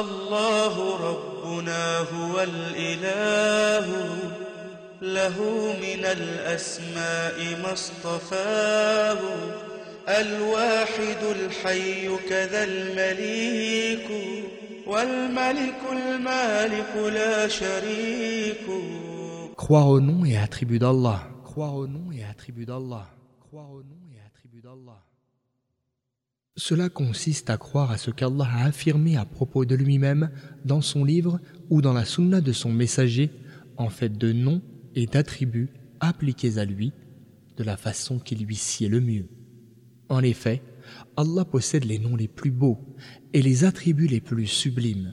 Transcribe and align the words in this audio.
الله 0.00 0.96
ربنا 1.10 1.98
هو 1.98 2.42
الإله 2.42 3.86
له 5.02 5.42
من 5.82 6.04
الأسماء 6.04 7.62
ما 7.62 7.72
اصطفاه 7.72 9.18
الواحد 10.08 11.22
الحي 11.36 12.16
كذا 12.28 12.64
المليك 12.64 14.08
والملك 14.86 15.80
المالك 15.92 16.96
لا 16.96 17.48
شريك 17.48 18.66
Croire 19.56 19.88
au 19.88 20.00
nom 20.00 20.24
et 20.24 20.36
attributs 20.36 20.78
d'Allah. 20.80 21.20
Croire 21.44 21.74
au 21.76 21.86
nom 21.86 22.10
et 22.12 22.24
attributs 22.24 22.66
d'Allah. 22.66 23.06
Croire 23.40 23.70
au 23.70 23.82
nom 23.82 24.02
et 24.12 24.20
attributs 24.26 24.60
d'Allah. 24.60 25.00
Cela 26.56 26.88
consiste 26.88 27.50
à 27.50 27.56
croire 27.56 27.90
à 27.90 27.98
ce 27.98 28.12
qu'Allah 28.12 28.48
a 28.48 28.66
affirmé 28.66 29.16
à 29.16 29.24
propos 29.24 29.64
de 29.64 29.74
lui-même 29.74 30.30
dans 30.64 30.80
son 30.80 31.04
livre 31.04 31.40
ou 31.68 31.82
dans 31.82 31.92
la 31.92 32.04
sunna 32.04 32.40
de 32.40 32.52
son 32.52 32.72
messager 32.72 33.30
en 33.76 33.88
fait 33.88 34.16
de 34.16 34.32
noms 34.32 34.62
et 34.94 35.06
d'attributs 35.06 35.70
appliqués 35.98 36.58
à 36.58 36.64
lui 36.64 36.92
de 37.56 37.64
la 37.64 37.76
façon 37.76 38.20
qui 38.20 38.36
lui 38.36 38.54
sied 38.54 38.88
le 38.88 39.00
mieux. 39.00 39.26
En 40.08 40.22
effet, 40.22 40.62
Allah 41.16 41.44
possède 41.44 41.86
les 41.86 41.98
noms 41.98 42.14
les 42.14 42.28
plus 42.28 42.52
beaux 42.52 42.78
et 43.32 43.42
les 43.42 43.64
attributs 43.64 44.06
les 44.06 44.20
plus 44.20 44.46
sublimes. 44.46 45.12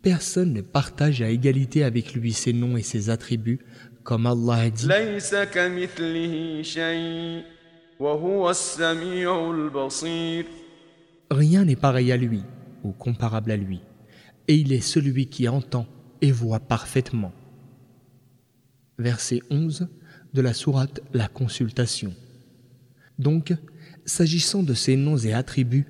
Personne 0.00 0.54
ne 0.54 0.62
partage 0.62 1.20
à 1.20 1.28
égalité 1.28 1.84
avec 1.84 2.14
lui 2.14 2.32
ses 2.32 2.54
noms 2.54 2.78
et 2.78 2.82
ses 2.82 3.10
attributs, 3.10 3.60
comme 4.02 4.26
Allah 4.26 4.54
a 4.54 4.70
dit 4.70 4.88
Rien 11.30 11.64
n'est 11.64 11.76
pareil 11.76 12.12
à 12.12 12.16
lui 12.16 12.42
ou 12.82 12.92
comparable 12.92 13.50
à 13.50 13.56
lui, 13.56 13.80
et 14.48 14.56
il 14.56 14.72
est 14.72 14.80
celui 14.80 15.26
qui 15.26 15.48
entend 15.48 15.86
et 16.20 16.30
voit 16.30 16.60
parfaitement. 16.60 17.32
Verset 18.98 19.40
11 19.50 19.88
de 20.34 20.40
la 20.40 20.52
sourate 20.52 21.00
La 21.12 21.28
Consultation. 21.28 22.14
Donc, 23.18 23.54
s'agissant 24.04 24.62
de 24.62 24.74
ses 24.74 24.96
noms 24.96 25.16
et 25.16 25.32
attributs, 25.32 25.86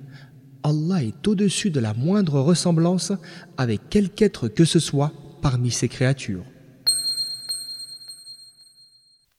Allah 0.62 1.02
est 1.02 1.26
au-dessus 1.26 1.70
de 1.70 1.80
la 1.80 1.94
moindre 1.94 2.40
ressemblance 2.40 3.12
avec 3.56 3.88
quelque 3.90 4.22
être 4.22 4.48
que 4.48 4.64
ce 4.64 4.78
soit 4.78 5.12
parmi 5.42 5.70
ses 5.70 5.88
créatures. 5.88 6.44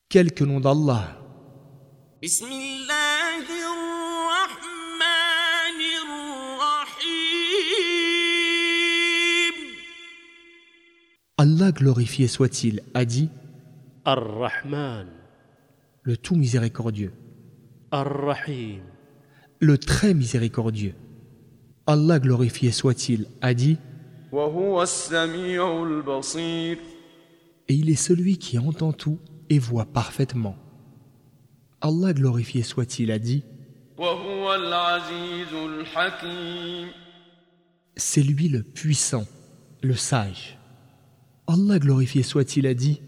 Quelques 0.09 0.43
noms 0.43 0.59
d'Allah. 0.59 1.19
Allah 11.45 11.71
glorifié 11.71 12.27
soit-il, 12.27 12.81
a 12.95 13.05
dit 13.05 13.29
Ar-Rahman, 14.03 15.05
le 16.01 16.17
tout 16.17 16.35
miséricordieux. 16.35 17.13
Ar-Rahim, 17.91 18.81
le 19.59 19.77
très 19.77 20.15
miséricordieux. 20.15 20.95
Allah 21.85 22.19
glorifié 22.19 22.71
soit-il, 22.71 23.27
a 23.41 23.53
dit 23.53 23.77
Et 24.33 24.39
il 27.75 27.91
est 27.91 27.95
celui 27.95 28.39
qui 28.39 28.57
entend 28.57 28.91
tout 28.91 29.19
et 29.47 29.59
voit 29.59 29.85
parfaitement. 29.85 30.55
Allah 31.79 32.13
glorifié 32.13 32.63
soit-il, 32.63 33.11
a 33.11 33.19
dit 33.19 33.43
C'est 37.95 38.23
lui 38.23 38.49
le 38.49 38.63
puissant, 38.63 39.25
le 39.83 39.93
sage. 39.93 40.57
Allah 41.47 41.79
glorifié 41.79 42.23
soit-il 42.23 42.65
a 42.67 42.73
dit 42.73 43.01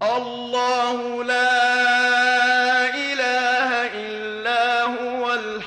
Allah 0.00 1.24
la 1.26 2.88
ilaha 3.12 3.80
illa 4.04 4.86
huwa 4.92 5.32
al 5.32 5.60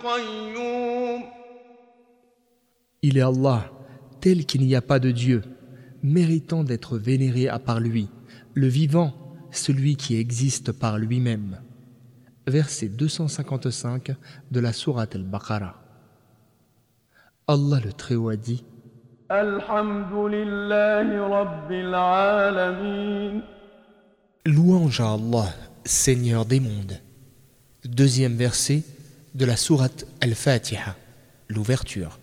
qayyum. 0.00 1.22
Il 3.02 3.18
est 3.18 3.22
Allah, 3.22 3.70
tel 4.20 4.46
qu'il 4.46 4.62
n'y 4.62 4.74
a 4.74 4.82
pas 4.82 4.98
de 4.98 5.10
Dieu, 5.10 5.42
méritant 6.02 6.64
d'être 6.64 6.98
vénéré 6.98 7.48
à 7.48 7.58
part 7.58 7.80
lui, 7.80 8.08
le 8.54 8.68
vivant, 8.68 9.12
celui 9.50 9.96
qui 9.96 10.16
existe 10.16 10.72
par 10.72 10.98
lui-même. 10.98 11.60
Verset 12.46 12.88
255 12.88 14.12
de 14.50 14.60
la 14.60 14.72
Sourate 14.72 15.16
al-Baqarah. 15.16 15.82
Allah 17.48 17.80
le 17.84 17.92
Très-Haut 17.92 18.28
a 18.28 18.36
dit 18.36 18.64
Louange 24.44 25.00
à 25.00 25.14
Allah, 25.14 25.52
Seigneur 25.84 26.44
des 26.44 26.60
mondes. 26.60 27.00
Deuxième 27.84 28.36
verset 28.36 28.84
de 29.34 29.44
la 29.44 29.56
sourate 29.56 30.06
Al-Fatiha, 30.20 30.94
l'ouverture. 31.48 32.20